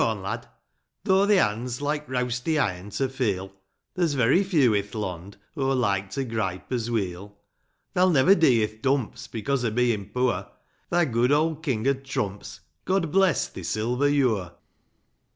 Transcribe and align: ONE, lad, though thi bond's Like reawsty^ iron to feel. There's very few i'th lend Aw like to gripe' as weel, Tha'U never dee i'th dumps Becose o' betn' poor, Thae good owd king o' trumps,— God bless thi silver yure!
ONE, 0.03 0.23
lad, 0.23 0.47
though 1.03 1.27
thi 1.27 1.35
bond's 1.37 1.79
Like 1.79 2.07
reawsty^ 2.07 2.59
iron 2.59 2.89
to 2.89 3.07
feel. 3.07 3.51
There's 3.93 4.15
very 4.15 4.43
few 4.43 4.71
i'th 4.73 4.95
lend 4.95 5.37
Aw 5.55 5.73
like 5.73 6.09
to 6.13 6.23
gripe' 6.23 6.71
as 6.71 6.89
weel, 6.89 7.37
Tha'U 7.95 8.11
never 8.11 8.33
dee 8.33 8.63
i'th 8.63 8.81
dumps 8.81 9.27
Becose 9.27 9.63
o' 9.63 9.69
betn' 9.69 10.09
poor, 10.11 10.47
Thae 10.89 11.05
good 11.05 11.31
owd 11.31 11.61
king 11.61 11.87
o' 11.87 11.93
trumps,— 11.93 12.61
God 12.85 13.11
bless 13.11 13.47
thi 13.47 13.61
silver 13.61 14.09
yure! 14.09 14.53